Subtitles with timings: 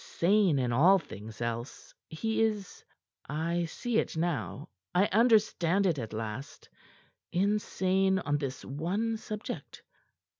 [0.17, 2.83] Sane in all things else, he is
[3.29, 6.67] I see it now, I understand it at last
[7.31, 9.83] insane on this one subject.